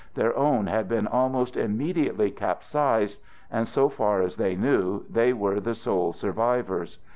[0.15, 3.19] Their own had been almost immediately capsized,
[3.51, 6.97] and, so far as they knew, they were the sole survivors.